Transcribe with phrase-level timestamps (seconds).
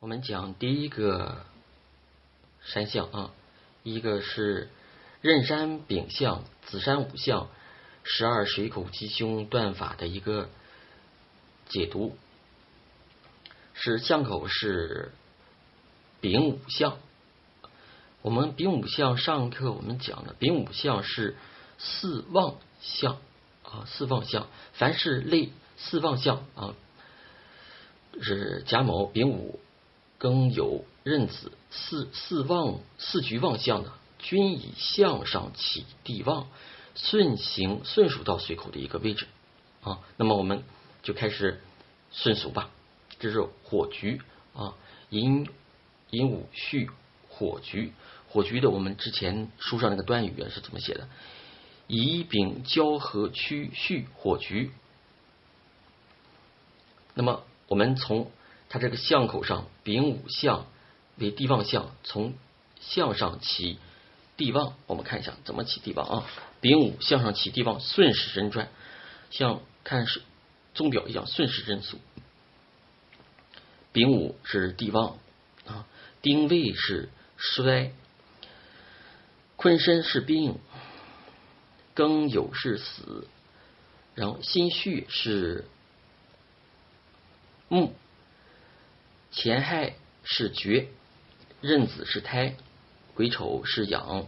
[0.00, 1.44] 我们讲第一个
[2.60, 3.30] 山象啊，
[3.82, 4.68] 一个是
[5.22, 7.48] 壬山丙象、子山午象、
[8.04, 10.50] 十二水口吉凶断法的一个
[11.68, 12.16] 解读，
[13.74, 15.10] 是象口是
[16.20, 16.98] 丙午象。
[18.22, 21.36] 我们丙午象上课我们讲的丙午象是
[21.78, 23.18] 四旺象
[23.64, 26.76] 啊，四旺象，凡是类四旺象啊，
[28.22, 29.58] 是甲卯、丙午。
[30.18, 36.48] 庚酉壬子四四旺四局旺相的，均以向上起地旺，
[36.94, 39.26] 顺行顺数到水口的一个位置
[39.82, 40.00] 啊。
[40.16, 40.64] 那么我们
[41.02, 41.60] 就开始
[42.10, 42.70] 顺数吧。
[43.20, 44.20] 这是火局
[44.54, 44.74] 啊，
[45.10, 45.48] 寅
[46.10, 46.88] 寅午戌
[47.28, 47.92] 火局，
[48.28, 51.08] 火局的我们之前书上那个端语是怎么写的？
[51.86, 54.72] 乙丙交合戌戌火局。
[57.14, 58.30] 那么我们从
[58.68, 60.66] 它这个巷口上，丙午相
[61.16, 62.34] 为地旺相，从
[62.80, 63.78] 向上起
[64.36, 64.74] 地旺。
[64.86, 66.26] 我们看一下怎么起地旺啊？
[66.60, 68.68] 丙午向上起地旺，顺时针转，
[69.30, 70.20] 像看是
[70.74, 71.98] 钟表一样，顺时针数。
[73.92, 75.18] 丙午是地旺
[75.66, 75.86] 啊，
[76.20, 77.92] 丁未是衰，
[79.56, 80.58] 坤申是病，
[81.96, 83.26] 庚酉是死，
[84.14, 85.64] 然后辛戌是
[87.68, 87.94] 木。
[89.30, 90.88] 乾亥是绝，
[91.60, 92.56] 壬子是胎，
[93.14, 94.26] 癸丑是养，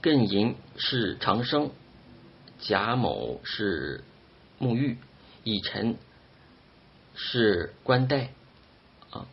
[0.00, 1.72] 艮寅是长生，
[2.58, 4.04] 甲卯是
[4.60, 4.98] 沐浴，
[5.42, 5.96] 乙辰
[7.14, 8.30] 是官带
[9.10, 9.26] 啊，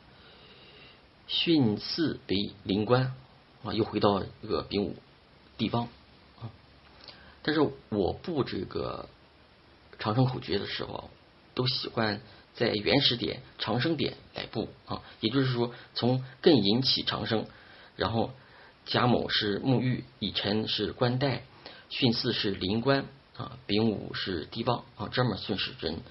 [1.27, 3.13] 巽巳为临官
[3.63, 4.95] 啊，又回到这个丙午
[5.57, 5.89] 地方
[6.41, 6.49] 啊。
[7.43, 9.07] 但是我布这个
[9.99, 11.09] 长生口诀的时候，
[11.53, 12.19] 都喜欢。
[12.55, 17.47] 在原始点长生点来布啊，也就是说从艮寅起长生，
[17.95, 18.31] 然后
[18.85, 21.43] 甲卯是沐浴，乙辰是官带，
[21.89, 23.05] 巽巳是临官
[23.35, 26.01] 啊，丙午是地旺啊，这么顺时针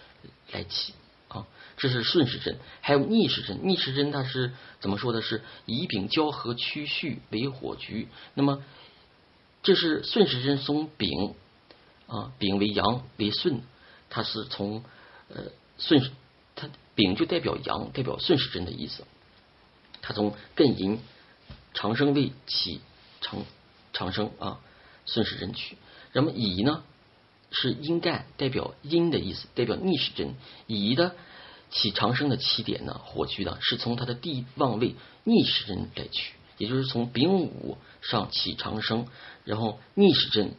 [0.51, 0.95] 来起
[1.29, 2.59] 啊，这是顺时针。
[2.81, 5.23] 还有逆时针，逆时针它是怎么说的？
[5.23, 8.09] 是乙丙交合趋戌为火局。
[8.35, 8.65] 那么
[9.63, 11.37] 这是顺时针从丙
[12.09, 13.61] 啊，丙为阳为顺，
[14.11, 14.83] 它是从
[15.29, 15.45] 呃
[15.79, 16.11] 顺时。
[16.95, 19.05] 丙就代表阳，代表顺时针的意思。
[20.03, 20.99] 它从艮寅
[21.75, 22.81] 长生位起
[23.21, 23.45] 长
[23.93, 24.61] 长生啊，
[25.07, 25.77] 顺时针去。
[26.13, 26.83] 那么乙呢
[27.51, 30.35] 是阴干，代表阴的意思，代表逆时针。
[30.67, 31.15] 乙的
[31.71, 34.95] 起长生的起点呢，火局呢是从它的地旺位
[35.25, 39.07] 逆时针来取，也就是从丙午上起长生，
[39.45, 40.55] 然后逆时针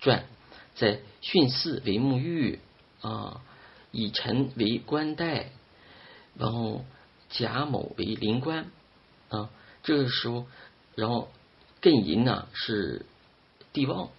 [0.00, 0.26] 转，
[0.74, 2.58] 在巽巳为沐浴
[3.00, 3.40] 啊。
[3.96, 5.50] 以辰为官带，
[6.34, 6.84] 然后
[7.30, 8.70] 甲某为临官
[9.30, 9.48] 啊。
[9.82, 10.46] 这个时候，
[10.94, 11.32] 然后
[11.80, 13.06] 艮寅呢是
[13.72, 14.10] 地旺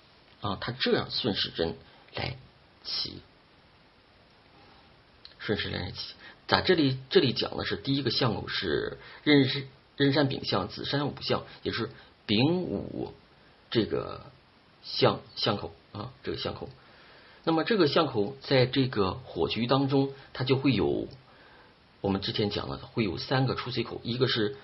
[0.41, 0.57] 啊。
[0.59, 1.75] 他这样顺时针
[2.15, 2.37] 来
[2.83, 3.21] 起，
[5.37, 6.15] 顺时针来起。
[6.47, 6.61] 咋？
[6.61, 9.63] 这里这里讲的是第一个相口是壬山
[9.97, 11.91] 壬山丙相子山午相，也是
[12.25, 13.13] 丙午
[13.69, 14.31] 这个
[14.81, 16.67] 相相口啊，这个相口。
[17.47, 21.07] 那么这个巷口在这个火局当中，它就会有
[22.01, 24.57] 我们之前讲了，会有三个出水口，一个是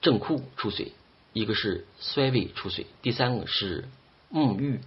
[0.00, 0.92] 正库出水，
[1.34, 3.86] 一个是衰位出水，第三个是
[4.32, 4.80] 沐浴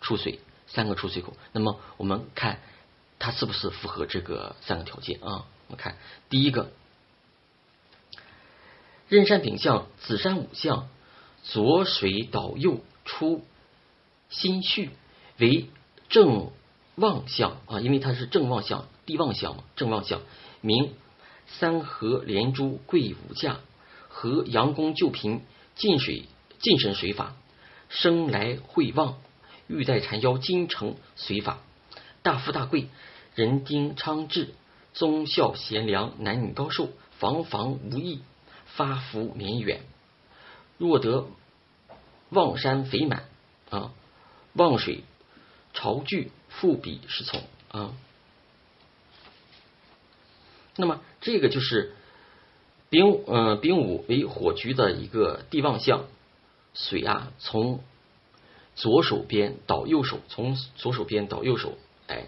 [0.00, 1.36] 出水，三个出水口。
[1.52, 2.58] 那么我们看
[3.20, 5.46] 它是不是符合这个三个条件啊？
[5.68, 5.98] 我们看
[6.30, 6.72] 第一个，
[9.08, 10.88] 壬山丙向子山午向，
[11.44, 13.44] 左水倒右出。
[14.28, 14.90] 心绪
[15.38, 15.68] 为
[16.08, 16.50] 正
[16.96, 20.20] 旺相啊，因为它是正旺相，地旺相嘛，正旺相。
[20.60, 20.94] 名
[21.46, 23.58] 三合连珠贵五价，
[24.08, 25.42] 和阳宫旧平
[25.74, 26.24] 进水
[26.58, 27.36] 进神水法，
[27.88, 29.18] 生来会旺，
[29.68, 31.58] 玉带缠腰金城随法，
[32.22, 32.88] 大富大贵，
[33.34, 34.54] 人丁昌志，
[34.92, 36.88] 忠孝贤良，男女高寿，
[37.18, 38.22] 房房无益，
[38.64, 39.82] 发福绵远。
[40.78, 41.26] 若得
[42.30, 43.24] 望山肥满
[43.70, 43.92] 啊。
[44.56, 45.04] 望水
[45.74, 47.94] 潮聚，复比是从啊。
[50.76, 51.94] 那么这个就是
[52.90, 56.04] 丙呃丙午为火局的一个地旺相，
[56.74, 57.82] 水啊从
[58.74, 62.26] 左手边倒右手，从左手边倒右手，哎，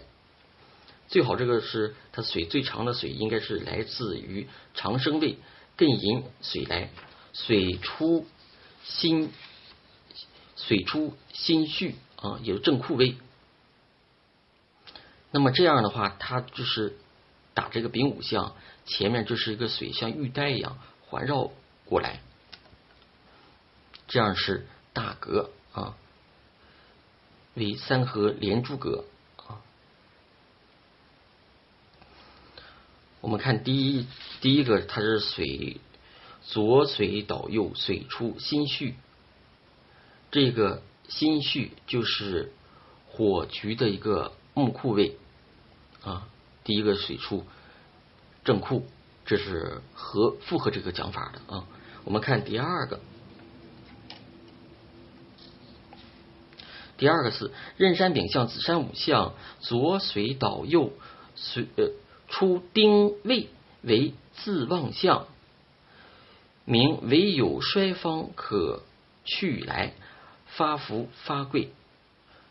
[1.07, 5.37] 最好这个是它水最长的水，应该是来自于长生位
[5.77, 6.89] 艮寅水来，
[7.33, 8.25] 水出
[8.83, 9.31] 心
[10.55, 11.95] 水出心绪。
[12.21, 13.15] 啊，有正库位，
[15.31, 16.97] 那么这样的话，它就是
[17.53, 18.55] 打这个丙午相，
[18.85, 20.77] 前面就是一个水像玉带一样
[21.07, 21.49] 环绕
[21.85, 22.19] 过来，
[24.07, 25.95] 这样是大格啊，
[27.53, 29.05] 为三合连珠格
[29.37, 29.61] 啊。
[33.21, 34.07] 我们看第一
[34.41, 35.79] 第一个，它是水
[36.43, 38.95] 左水倒右，水出心绪。
[40.31, 42.53] 这个心绪就是
[43.07, 45.17] 火局的一个木库位
[46.01, 46.27] 啊。
[46.63, 47.45] 第一个水出
[48.45, 48.87] 正库，
[49.25, 51.65] 这是合符合这个讲法的啊。
[52.05, 53.01] 我们看第二个，
[56.97, 60.93] 第二个是壬山丙向子山午向左水倒右
[61.35, 61.91] 水呃。
[62.31, 63.49] 出丁未
[63.81, 65.25] 为自旺相，
[66.63, 68.83] 名唯有衰方可
[69.25, 69.93] 去来，
[70.59, 71.69] 发福发贵，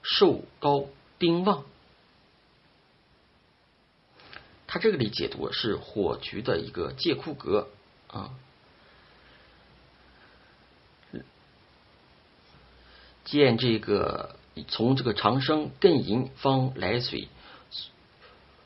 [0.02, 0.86] 寿高
[1.18, 1.66] 丁旺。
[4.66, 7.68] 他这个里解读是火局的一个借库格
[8.06, 8.30] 啊，
[13.26, 14.36] 见这个
[14.68, 17.28] 从这个长生艮寅方来水。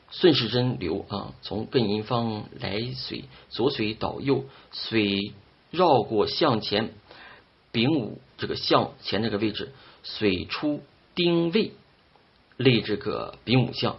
[0.09, 5.33] 顺时针流啊，从艮寅方来水，左水倒右，水
[5.69, 6.93] 绕过向前
[7.73, 9.73] 丙午这个向前这个位置，
[10.03, 10.81] 水出
[11.15, 11.73] 丁未，
[12.55, 13.97] 立这个丙午相，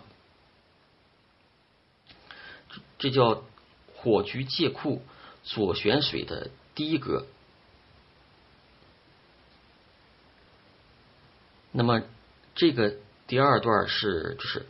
[2.98, 3.42] 这叫
[3.94, 5.02] 火局借库
[5.42, 7.26] 左旋水的第一格。
[11.72, 12.02] 那么
[12.54, 12.94] 这个
[13.26, 14.64] 第二段是就是。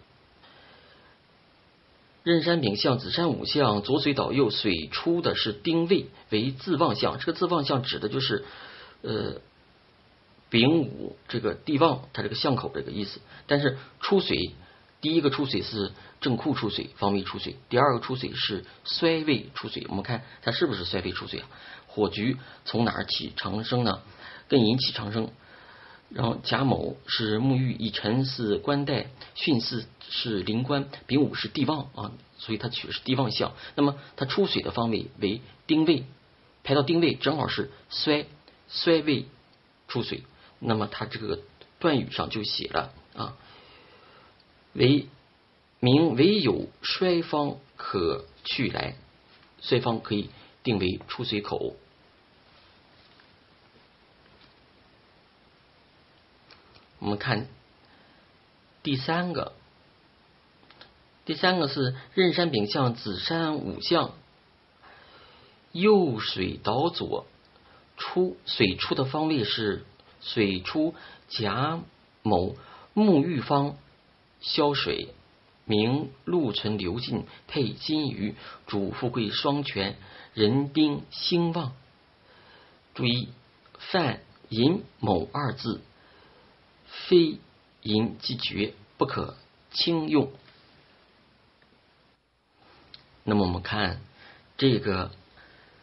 [2.26, 8.46] 壬山丙向子山午向左水倒右水出的是丁未为自旺相，这个自旺相指的就是
[9.04, 9.40] 呃
[10.50, 13.20] 丙午这个地旺它这个巷口这个意思。
[13.46, 14.54] 但是出水
[15.00, 19.86] 第一个出水是正库出水方位出水，第二个出水是衰位出水。
[19.88, 21.48] 我们看它是不是衰位出水啊？
[21.86, 24.00] 火局从哪儿起长生呢？
[24.48, 25.30] 艮寅起长生。
[26.10, 33.52] 然后甲卯是沐浴，乙辰是官带，巽巳是临官，丙午是地旺啊，所以它取的是地旺相。
[33.74, 36.04] 那么它出水的方位为丁位，
[36.62, 38.26] 排到丁位正好是衰
[38.74, 39.26] 衰位
[39.88, 40.22] 出水。
[40.58, 41.40] 那么它这个
[41.78, 43.36] 断语上就写了啊，
[44.72, 45.08] 为
[45.80, 48.96] 名唯有衰方可去来，
[49.60, 50.30] 衰方可以
[50.62, 51.76] 定为出水口。
[56.98, 57.48] 我们看
[58.82, 59.52] 第三个，
[61.26, 64.12] 第三个是壬山丙向子山午向，
[65.72, 67.26] 右水倒左
[67.96, 69.84] 出水出的方位是
[70.20, 70.94] 水出
[71.28, 71.80] 甲
[72.22, 72.56] 某
[72.94, 73.76] 沐浴方
[74.40, 75.14] 消水，
[75.64, 78.34] 名禄存流进配金鱼，
[78.66, 79.96] 主富贵双全，
[80.34, 81.72] 人丁兴旺。
[82.94, 83.28] 注意
[83.78, 85.80] 犯寅某二字。
[87.08, 87.38] 非
[87.82, 89.36] 寅即绝，不可
[89.72, 90.30] 轻用。
[93.24, 94.00] 那么我们看
[94.56, 95.10] 这个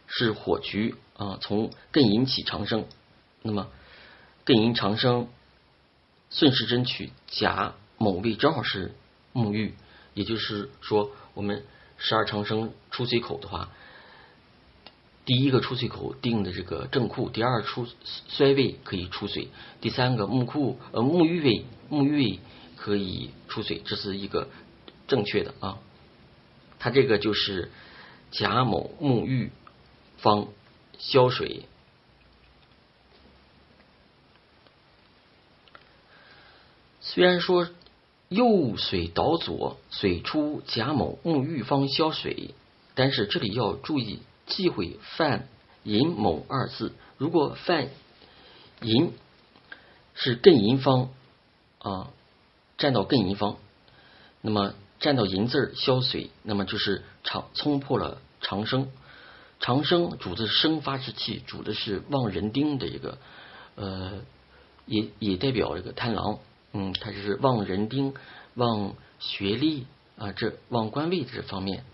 [0.06, 2.84] 是火局啊，从艮引起长生。
[3.42, 3.68] 那么
[4.44, 5.28] 艮引长生，
[6.30, 8.92] 顺时针取甲某位正好是
[9.32, 9.74] 沐浴，
[10.14, 11.64] 也就是说，我们
[11.96, 13.70] 十二长生出水口的话。
[15.24, 17.86] 第一个出水口定的这个正库，第二出
[18.28, 22.40] 衰位可以出水，第三个木库呃沐浴位沐浴位
[22.76, 24.48] 可以出水，这是一个
[25.06, 25.78] 正确的啊。
[26.80, 27.70] 它这个就是
[28.32, 29.52] 甲某沐浴
[30.16, 30.48] 方
[31.02, 31.66] 消水，
[37.00, 37.68] 虽然说
[38.28, 42.54] 右水倒左，水出甲某沐浴方消水，
[42.94, 44.22] 但是这里要注意。
[44.44, 45.48] 忌讳犯
[45.84, 46.92] 寅某二字。
[47.16, 47.88] 如果犯
[48.82, 49.12] 寅
[50.14, 51.10] 是艮寅方
[51.78, 52.10] 啊，
[52.76, 53.56] 占到艮寅方，
[54.40, 58.90] 那么占到寅字消水，那么就是长冲破了长生。
[59.62, 63.16] 长生主的是生发之气，主的是旺人丁的一个
[63.76, 64.20] 呃，
[64.84, 66.40] 也也代表这个贪狼。
[66.72, 68.12] 嗯，它就是旺人丁、
[68.54, 69.86] 旺学历
[70.18, 71.84] 啊，这旺官位这方面，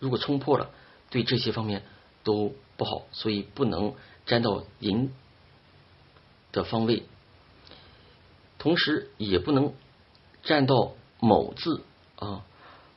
[0.00, 0.70] 如果冲破了。
[1.08, 1.84] 对这些方面
[2.24, 3.94] 都不好，所以不能
[4.26, 5.12] 沾到寅
[6.50, 7.04] 的方位，
[8.58, 9.72] 同时也不能
[10.42, 11.84] 占到卯字
[12.16, 12.44] 啊。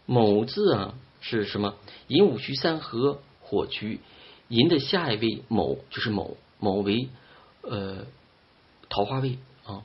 [0.08, 1.76] 卯字啊是什么？
[2.08, 4.00] 寅午戌三合火局，
[4.48, 7.10] 寅的下一位卯就是卯，卯为
[7.64, 8.06] 呃
[8.90, 9.84] 桃花位啊。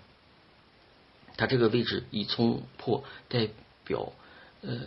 [1.38, 3.48] 它这个位置一冲破，代
[3.84, 4.12] 表
[4.60, 4.82] 呃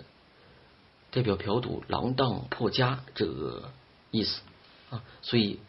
[1.10, 3.72] 代表嫖赌、锒铛、破家这个
[4.12, 4.41] 意思
[4.91, 5.60] 啊，所以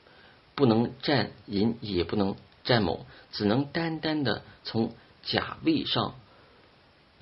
[0.54, 6.14] 不能占寅，也不能占卯，只能单单的从甲位上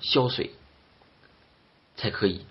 [0.01, 0.51] 消水
[1.95, 2.45] 才可以。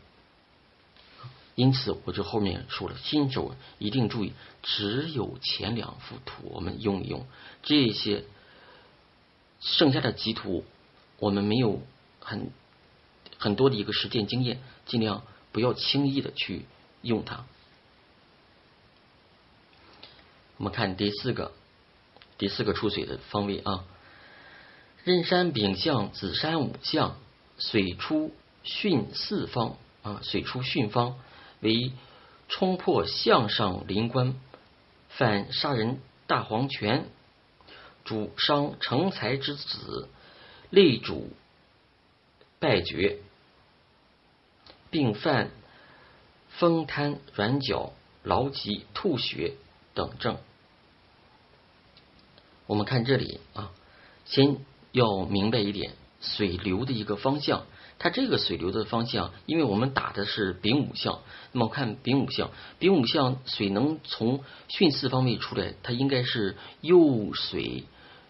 [1.56, 7.26] 因此，我就后面说了，新手一定注意，只有前两幅图我们用一用，
[7.62, 8.24] 这些
[9.60, 10.66] 剩下的几图
[11.18, 11.80] 我们没有
[12.20, 12.50] 很
[13.38, 16.66] 很多的一个实践经验，尽量不要轻易的去
[17.00, 17.46] 用它。
[20.58, 21.52] 我们看第四个，
[22.36, 23.86] 第四个出水的方位啊，
[25.04, 27.16] 壬山丙向子山午向，
[27.58, 31.18] 水出巽四方啊，水出巽方。
[31.60, 31.92] 为
[32.48, 34.34] 冲破向上临官，
[35.08, 37.06] 犯杀人大黄泉，
[38.04, 40.08] 主伤成才之子，
[40.70, 41.30] 内主
[42.58, 43.18] 败绝，
[44.90, 45.50] 并犯
[46.48, 49.54] 风瘫软脚、劳疾吐血
[49.94, 50.38] 等症。
[52.66, 53.70] 我们看这里啊，
[54.24, 54.56] 先
[54.92, 57.66] 要明白一点水流的一个方向。
[57.98, 61.20] 它这个水流的方向，因为我们打的是丙午向，
[61.52, 67.84] 那么看丙午向，丙午向水能从巽四方位出来，它应该是右水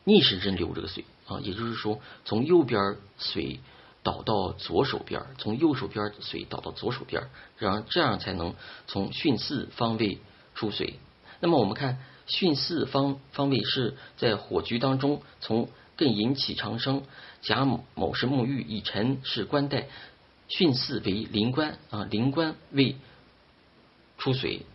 [0.05, 3.59] 逆时针流这个水啊，也就是说从右边水
[4.05, 8.55] 导到左手边，从右手边水导到左手边，然后这样才能
[8.87, 10.21] 从巽四方位
[10.55, 11.01] 出水。
[11.41, 15.69] 那么我们看巽四方方位是在火局当中从。
[15.97, 17.03] 更引起长生，
[17.41, 19.89] 甲卯是沐浴，以臣是官带，
[20.51, 22.97] 巽四为临官啊，临官为
[24.19, 24.67] 出水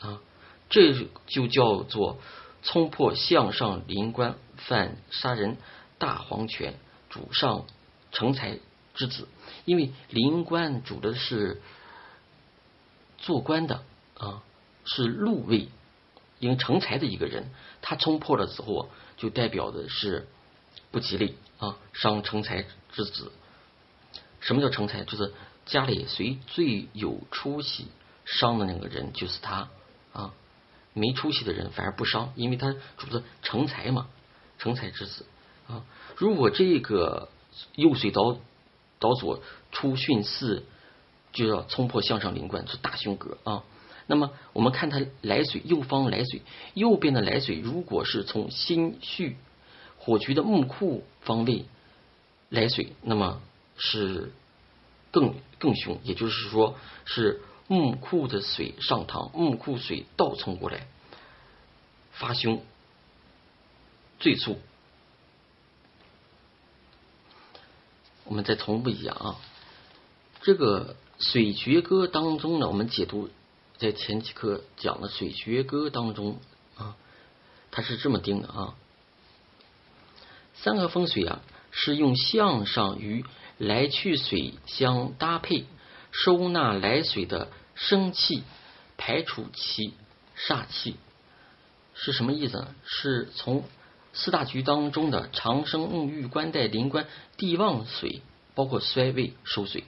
[0.00, 0.20] 啊，
[0.68, 0.94] 这
[1.28, 2.18] 就叫做
[2.62, 5.56] 冲破向上临官，犯杀人
[5.98, 6.74] 大黄泉，
[7.08, 7.64] 主上
[8.10, 8.58] 成才
[8.94, 9.28] 之子。
[9.64, 11.62] 因为临官主的是
[13.16, 13.84] 做官的
[14.16, 14.42] 啊，
[14.84, 15.68] 是禄位，
[16.40, 17.48] 因为成才的一个人，
[17.80, 20.26] 他冲破了之后，就代表的是。
[20.90, 21.76] 不吉利啊！
[21.92, 23.32] 伤成才之子。
[24.40, 25.04] 什么叫成才？
[25.04, 25.34] 就是
[25.66, 27.88] 家里谁最有出息，
[28.24, 29.68] 伤的那个人就是他
[30.12, 30.32] 啊。
[30.94, 34.08] 没出息的人反而不伤，因为他主的成才嘛，
[34.58, 35.26] 成才之子
[35.68, 35.84] 啊。
[36.16, 37.28] 如果这个
[37.74, 38.38] 右水导
[38.98, 40.64] 导左出巽四，
[41.32, 43.62] 就要冲破向上灵官，是大凶格啊。
[44.06, 46.42] 那么我们看他来水右方来水，
[46.74, 49.36] 右边的来水如果是从心绪。
[50.08, 51.66] 火局的木库方位
[52.48, 53.42] 来水，那么
[53.76, 54.32] 是
[55.10, 60.86] 更更凶，也就是说是木库的水上堂，木库水倒冲过来
[62.12, 62.62] 发凶
[64.18, 64.58] 最速。
[68.24, 69.36] 我们再重复一下啊，
[70.40, 73.28] 这个水绝歌当中呢，我们解读
[73.76, 76.38] 在前几课讲的水绝歌当中
[76.78, 76.96] 啊，
[77.70, 78.74] 它是这么定的啊。
[80.68, 83.24] 三合风水啊，是用向上与
[83.56, 85.64] 来去水相搭配，
[86.10, 88.42] 收纳来水的生气，
[88.98, 89.94] 排除其
[90.36, 90.96] 煞气，
[91.94, 92.74] 是什么意思呢？
[92.84, 93.64] 是从
[94.12, 97.06] 四大局当中的长生、沐浴、冠带、临官、
[97.38, 98.20] 地旺水，
[98.54, 99.84] 包括衰位收水，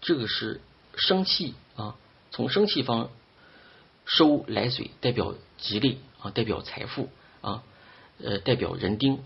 [0.00, 0.60] 这个是
[0.96, 1.94] 生气啊，
[2.32, 3.10] 从生气方
[4.04, 7.10] 收来水，代表吉利啊，代表财富
[7.42, 7.62] 啊，
[8.20, 9.22] 呃，代表人丁。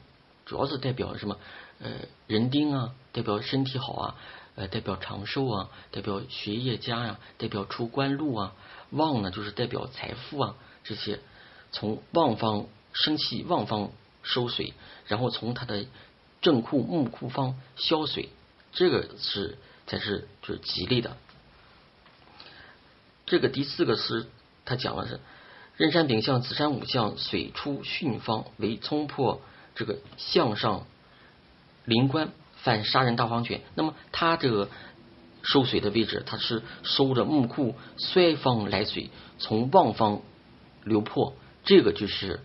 [0.48, 1.36] 主要是代表什么？
[1.80, 1.90] 呃，
[2.26, 4.14] 人丁啊，代表身体好啊，
[4.56, 8.54] 呃，代表长寿啊，代表学业佳呀，代表出官禄啊。
[8.90, 11.20] 旺呢，就是代表财富啊，这些
[11.70, 13.90] 从旺方生气，旺方
[14.22, 14.72] 收水，
[15.06, 15.84] 然后从它的
[16.40, 18.30] 正库木库方消水，
[18.72, 21.14] 这个是才是就是吉利的。
[23.26, 24.26] 这个第四个是
[24.64, 25.20] 他讲的是
[25.76, 29.42] 壬山丙向子山午向水出巽方为冲破。
[29.78, 30.86] 这个向上
[31.84, 34.68] 临官犯杀人大黄泉，那么它这个
[35.44, 40.20] 收水的位置，它是收着木库衰方来水，从旺方
[40.82, 41.32] 流破，
[41.64, 42.40] 这个就是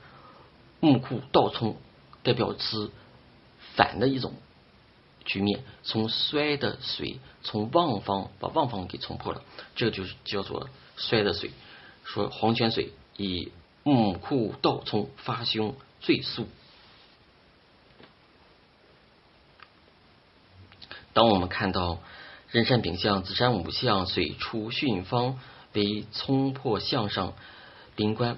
[0.80, 1.76] 木库倒冲，
[2.22, 2.92] 代表是
[3.74, 4.34] 反的一种
[5.26, 9.42] 局面，从衰的水从旺方把旺方给冲破了，
[9.76, 11.50] 这个就是叫做衰的水，
[12.04, 16.48] 说黄泉水以木库倒冲发凶最速。
[21.14, 22.00] 当我们看到
[22.52, 25.40] 壬山丙向子山午向水出巽方
[25.74, 27.34] 为冲破向上
[27.96, 28.38] 临官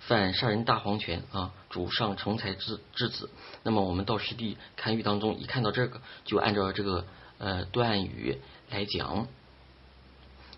[0.00, 3.28] 犯杀人大黄泉啊，主上成才之之子。
[3.62, 7.04] 那么我们到实地看玉当中，一看到这个，就按照这个
[7.38, 8.38] 呃断语
[8.70, 9.26] 来讲。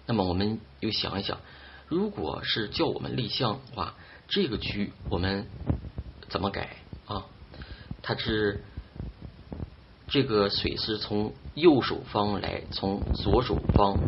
[0.06, 1.38] 那么我们又想一想，
[1.86, 3.94] 如果是叫我们立项的话，
[4.28, 5.46] 这个局我们
[6.28, 7.24] 怎么改啊？
[8.02, 8.64] 它是
[10.08, 13.98] 这个水是从右手方来，从左手方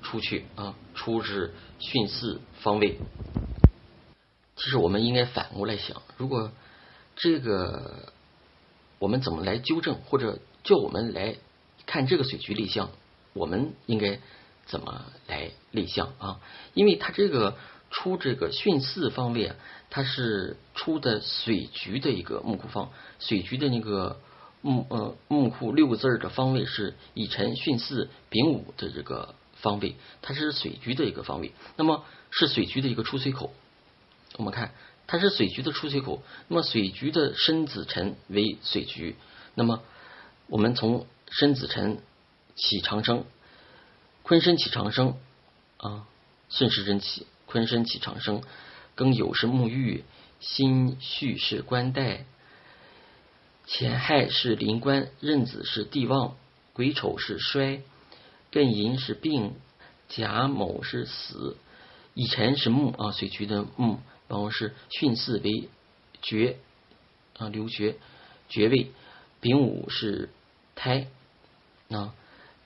[0.00, 2.98] 出去啊，出至巽四方位。
[4.56, 6.50] 其实我们应该反过来想，如果
[7.14, 8.12] 这个
[8.98, 11.36] 我们怎么来纠正，或者叫我们来
[11.84, 12.90] 看这个水局立项，
[13.34, 14.18] 我们应该
[14.64, 16.40] 怎么来立项啊？
[16.72, 17.56] 因为它这个
[17.94, 19.56] 出这个巽四方位啊，
[19.88, 24.20] 它是出的水局的一个木库方，水局的那个
[24.62, 33.52] 木呃木库六个字儿的方位是乙辰巽四丙午的这个方位，它是水局的一个方位，那么是水局的一个出水口。
[34.36, 34.74] 我们看，
[35.06, 36.20] 它是水局的出水口。
[36.48, 39.14] 那么水局的申子辰为水局。
[39.54, 39.80] 那么
[40.48, 42.02] 我们从申子辰
[42.56, 43.24] 起长生，
[44.24, 45.16] 坤申起长生
[45.76, 46.08] 啊，
[46.48, 48.42] 顺时针起，坤申起长生，
[48.96, 50.02] 庚酉是沐浴，
[50.40, 52.24] 辛戌是官带，
[53.64, 56.36] 乾亥是临官，壬子是地旺，
[56.72, 57.84] 癸丑是衰，
[58.50, 59.54] 艮寅是病，
[60.08, 61.56] 甲卯是死，
[62.14, 64.00] 乙辰是木啊，水局的木。
[64.26, 65.68] 然后是巽四为
[66.22, 66.56] 绝
[67.38, 67.94] 啊，留绝
[68.48, 68.90] 爵位，
[69.40, 70.28] 丙午是
[70.74, 71.06] 胎
[71.88, 72.14] 啊，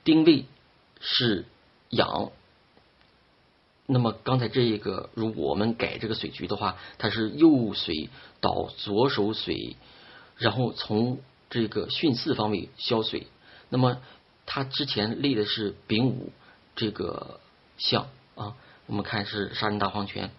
[0.03, 0.45] 丁未
[0.99, 1.45] 是
[1.89, 2.31] 养。
[3.91, 9.77] 那么刚才这一个，如果我们改这个水局的话，它是右水导左手水，
[10.37, 11.19] 然后从
[11.49, 13.25] 这个巽四方位消水。
[13.69, 13.97] 那么
[14.45, 16.31] 它之前立的是丙午
[16.75, 17.39] 这个
[17.79, 18.55] 象啊，
[18.85, 20.29] 我们看是杀人大黄泉。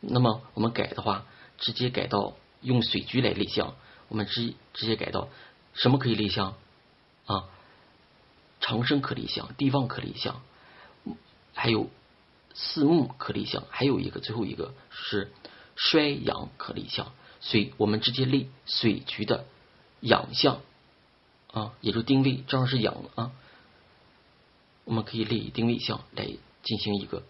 [0.00, 1.24] 那么我们改的话，
[1.56, 3.74] 直接改到用水局来立项。
[4.08, 5.28] 我们直直接改到
[5.72, 6.56] 什么可以立项
[7.24, 7.44] 啊？
[8.60, 10.42] 长生可立项，地旺可立项，
[11.54, 11.88] 还有
[12.60, 15.30] 四木可立项，还有一个最后一个是
[15.76, 17.12] 衰阳可立项。
[17.40, 19.46] 所以我们直接立水局的
[20.00, 20.60] 养项
[21.52, 23.30] 啊，也就定位正好是养啊。
[24.84, 26.26] 我们可以立丁未项来
[26.64, 27.22] 进行一个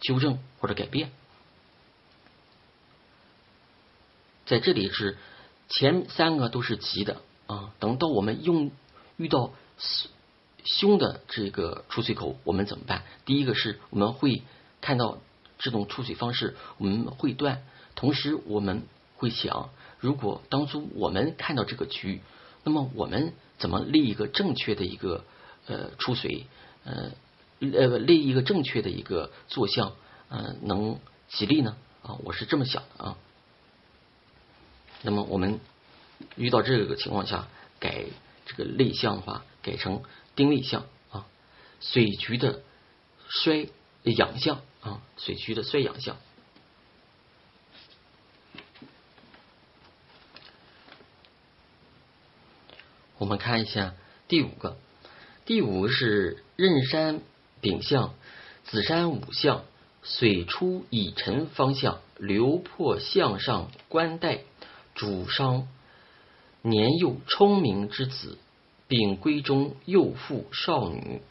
[0.00, 1.12] 纠正或者改变。
[4.46, 5.16] 在这里是
[5.68, 8.72] 前三个都是吉的啊，等到我们用
[9.16, 9.52] 遇到
[10.64, 13.02] 凶的这个出水口，我们怎么办？
[13.24, 14.42] 第一个是我们会
[14.80, 15.18] 看到
[15.58, 17.62] 这种出水方式，我们会断。
[17.94, 18.84] 同时我们
[19.16, 22.20] 会想，如果当初我们看到这个局，
[22.64, 25.24] 那么我们怎么立一个正确的一个
[25.66, 26.46] 呃出水
[26.84, 27.10] 呃
[27.60, 29.92] 呃立一个正确的一个坐向
[30.28, 31.76] 呃能吉利呢？
[32.02, 33.16] 啊，我是这么想的啊。
[35.02, 35.60] 那么我们
[36.36, 38.04] 遇到这个情况下，改
[38.46, 40.02] 这个类象的话，改成
[40.36, 41.26] 丁类象啊，
[41.80, 42.62] 水局的
[43.28, 43.68] 衰
[44.02, 46.16] 养相啊，水局的衰养相。
[53.18, 53.94] 我们看一下
[54.28, 54.76] 第五个，
[55.44, 57.20] 第五个是壬山
[57.60, 58.14] 丙相，
[58.64, 59.64] 子山午相，
[60.02, 64.40] 水出乙辰方向，流破向上官带。
[64.92, 65.68] 主伤
[66.62, 68.36] 年幼聪明之子，
[68.90, 71.22] 并闺中幼妇少女，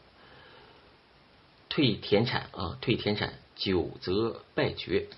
[1.68, 5.10] 退田产啊，退田产，久则败绝。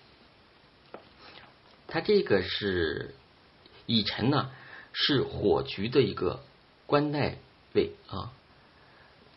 [1.88, 3.14] 他这个是
[3.86, 4.50] 乙辰呢，
[4.92, 6.42] 是火局的一个
[6.88, 7.38] 官带
[7.76, 8.34] 位啊。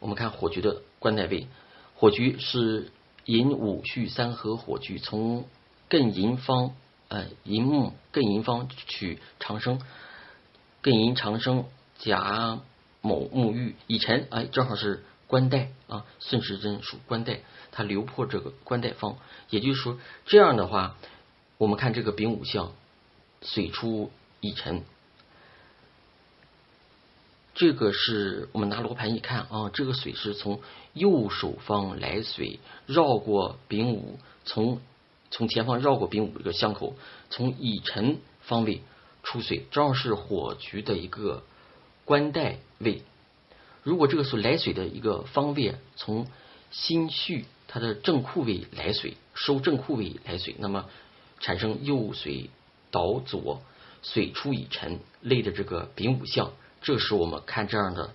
[0.01, 1.47] 我们看火局的官带位，
[1.95, 2.90] 火局是
[3.27, 5.45] 寅午戌三合火局，从
[5.90, 6.75] 艮寅方。
[7.09, 9.79] 呃，寅木艮寅方取长生，
[10.83, 11.67] 艮寅长生
[11.99, 12.61] 甲
[13.05, 13.77] 某沐浴。
[13.87, 17.40] 乙辰，哎，正好是官带啊，顺时针属官带，
[17.71, 19.19] 它流破这个官带方，
[19.51, 20.97] 也就是说这样的话，
[21.59, 22.73] 我们看这个丙午相，
[23.43, 24.83] 水出乙辰，
[27.55, 30.61] 这个是我们拿罗盘一看啊，这个水是从
[30.95, 34.81] 右手方来水，绕过丙午，从。
[35.31, 36.95] 从前方绕过丙午这个巷口，
[37.29, 38.83] 从乙辰方位
[39.25, 41.43] 出水，正好是火局的一个
[42.05, 43.03] 官带位。
[43.83, 46.27] 如果这个是来水的一个方位，从
[46.70, 50.88] 心戌它的正库位来水，收正库位来水，那么
[51.40, 52.51] 产生右水
[52.90, 53.62] 倒左，
[54.03, 58.14] 水出以沉，类的这个丙午相，这时我们看这样的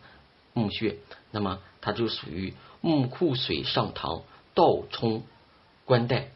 [0.54, 0.98] 木穴，
[1.32, 4.24] 那么它就属于木库水上堂
[4.56, 5.24] 倒冲
[5.86, 6.30] 官带。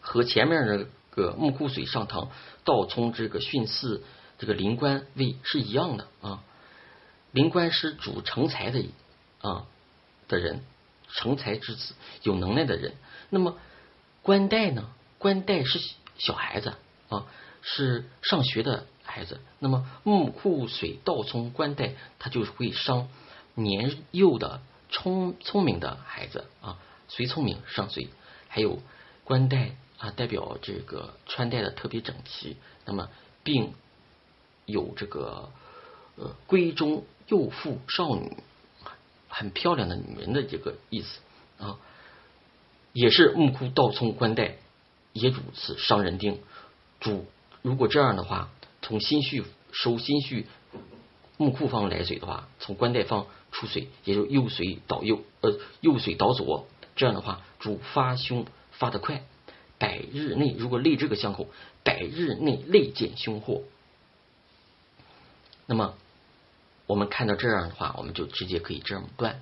[0.00, 2.30] 和前面那个木库水上堂
[2.64, 4.02] 倒冲这个巽四
[4.38, 6.44] 这个灵官位是一样的啊。
[7.32, 8.84] 灵官是主成才的
[9.40, 9.66] 啊
[10.28, 10.62] 的人，
[11.12, 12.94] 成才之子，有能耐的人。
[13.28, 13.58] 那么
[14.22, 14.88] 官带呢？
[15.18, 15.78] 官带是
[16.18, 16.74] 小孩子
[17.08, 17.26] 啊，
[17.62, 19.40] 是上学的孩子。
[19.58, 23.08] 那么木库水倒冲官带，他就是会伤
[23.54, 28.08] 年幼的聪聪明的孩子啊，随聪明上随。
[28.48, 28.80] 还有
[29.24, 33.08] 官带啊，代表这个穿戴的特别整齐，那么
[33.44, 33.74] 并
[34.64, 35.50] 有这个
[36.16, 38.36] 呃闺中幼妇少女
[39.28, 41.20] 很漂亮的女人的这个意思
[41.58, 41.78] 啊，
[42.92, 44.56] 也是木库倒冲官带。
[45.12, 46.38] 也主此伤人丁，
[47.00, 47.26] 主
[47.62, 48.48] 如果这样的话，
[48.80, 50.46] 从心绪收心绪
[51.36, 59.24] 木库方来水的话，从官带方出水，也就右水倒右，呃右水倒左，这样的话主发凶发得快，
[59.78, 61.48] 百日内如果累这个相口，
[61.82, 63.62] 百日内累见凶祸。
[65.66, 65.94] 那么
[66.90, 69.40] 我们看到这样的话，我们就直接可以这么断。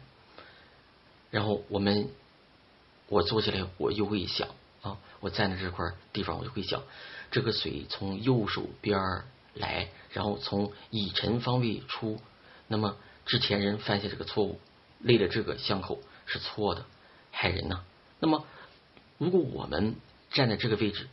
[1.30, 2.10] 然后我们
[3.08, 4.48] 我坐下来，我又会想。
[4.82, 6.82] 啊，我站在这块地方，我就会想，
[7.30, 9.00] 这个水从右手边
[9.54, 12.20] 来，然后从乙辰方位出。
[12.66, 14.60] 那么之前人犯下这个错误，
[14.98, 16.84] 立了这个相口是错的，
[17.30, 17.82] 害人呐。
[18.20, 18.44] 那么
[19.16, 19.94] 如果我们
[20.30, 21.08] 站在这个位置，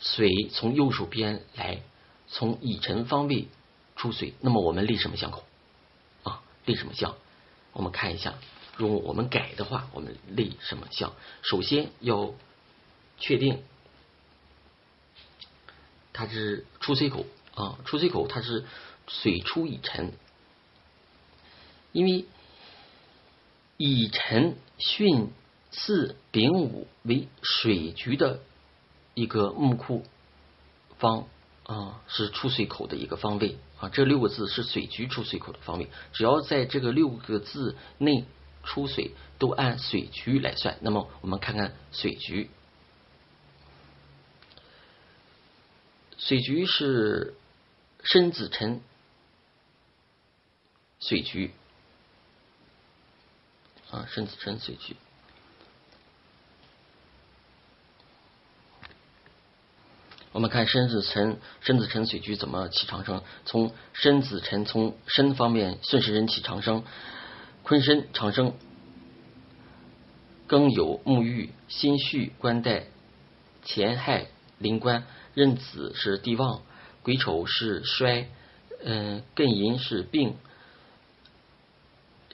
[0.00, 1.82] 水从右手边来，
[2.26, 3.46] 从乙辰方位
[3.96, 5.44] 出水，那么我们立什么相口
[6.22, 6.42] 啊？
[6.66, 7.14] 立什么相？
[7.72, 8.34] 我们看一下。
[8.76, 11.12] 如果我们改的话，我们立什么相？
[11.42, 12.34] 首先要
[13.18, 13.62] 确定
[16.12, 18.64] 它是出水口啊，出水口它是
[19.06, 20.12] 水出乙辰，
[21.92, 22.24] 因为
[23.76, 25.28] 乙辰巽
[25.70, 28.40] 四丙午为水局的
[29.14, 30.04] 一个木库
[30.98, 31.28] 方
[31.64, 33.56] 啊，是出水口的一个方位
[33.88, 38.24] 这六个字是水局出水口的方位，只要在这个六个字内。
[38.66, 42.48] 出水都按水局来算，那么我们看看水局，
[46.16, 47.34] 水局是
[48.02, 48.80] 申子辰
[50.98, 51.50] 水局
[53.90, 54.96] 啊，申子辰水局。
[60.34, 63.22] 我们看申子辰，申子辰水局怎么起长生？
[63.44, 66.82] 从申子辰从申方面顺时针起长生。
[67.62, 68.52] 坤申长生，
[70.48, 72.86] 庚酉沐浴，辛戌官带，
[73.64, 74.26] 乾亥
[74.58, 76.62] 临官，壬子是地旺，
[77.04, 78.28] 癸丑是衰，
[78.82, 80.34] 嗯，艮寅是病，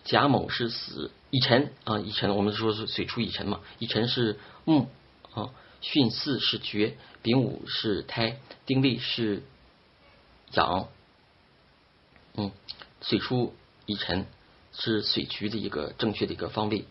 [0.05, 4.89] 甲卯是死，乙辰啊，乙辰我们说是水出乙辰嘛，乙辰是木
[5.35, 5.51] 啊，
[5.83, 9.43] 巽四是绝，丙午是胎，丁未是
[10.53, 10.89] 阳，
[12.35, 12.51] 嗯，
[13.01, 13.55] 水出
[13.87, 14.27] 乙辰。
[14.73, 16.85] 是水局的一个正确的一个方位。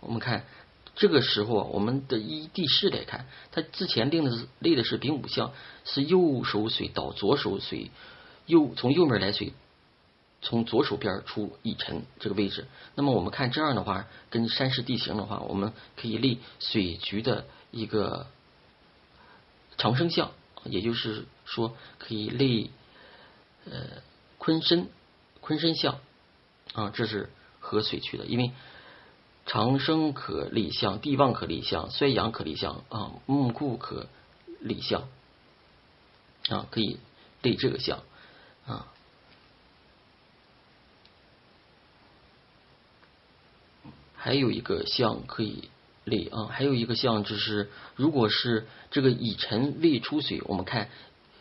[0.00, 0.46] 我们看
[0.94, 5.52] 这个时候，我们的依地势来看，它之前定的是立的是丙午相，
[5.84, 7.90] 是右手水到左手水，
[8.46, 9.52] 右从右面来水，
[10.40, 12.66] 从左手边出乙辰这个位置。
[12.94, 18.28] 那么我们看这样的话，跟山势地形的话，我们可以立水局的一个
[19.78, 20.32] 长生相，
[20.64, 22.70] 也就是说可以立
[23.64, 24.02] 呃
[24.38, 24.88] 坤身
[25.40, 25.98] 坤身相。
[26.74, 28.52] 啊，这是和水去的，因为
[29.46, 34.08] 长生可立相，地旺可立相，衰阳可立相啊，木库可
[34.60, 35.08] 立相
[36.48, 36.98] 啊，可以
[37.40, 38.02] 立这个相
[38.66, 38.92] 啊。
[44.16, 45.70] 还有一个相可以
[46.06, 50.88] 类啊，还有一个项就是，如果是这个乙辰未出水，我们看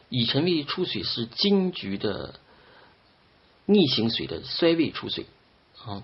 [0.10, 2.38] 乙辰未出水是金局的。
[3.68, 5.26] 逆行水的衰位出水
[5.84, 6.04] 啊，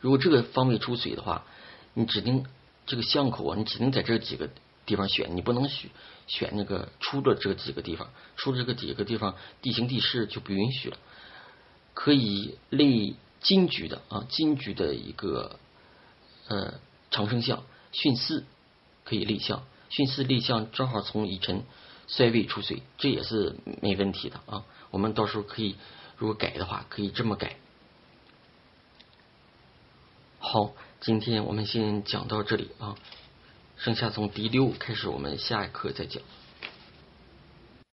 [0.00, 1.44] 如果这个方位出水的话，
[1.92, 2.46] 你指定
[2.86, 4.48] 这个巷口啊，你只能在这几个
[4.86, 5.90] 地方选，你不能选
[6.26, 10.96] 选那个出的这几个地方，出的这个几个地方地形地势就不允许了。
[11.92, 15.60] 可以立金局的啊，金局的一个
[16.46, 18.44] 呃长生相，巽四
[19.04, 21.64] 可以立相，巽四立相正好从乙辰
[22.06, 24.64] 衰位出水，这也是没问题的啊。
[24.90, 25.76] 我们到时候可以。
[26.20, 27.58] 如果改的话，可以这么改。
[30.40, 32.96] 好，今天我们先讲到这里啊，
[33.76, 36.20] 剩下从第六开始，我们下一课再讲。